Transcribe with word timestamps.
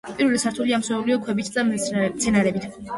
პირველი 0.19 0.39
სართული 0.43 0.75
ამოვსებულია 0.79 1.19
ქვებით 1.29 1.55
და 1.59 1.69
მცენარეებით. 1.71 2.71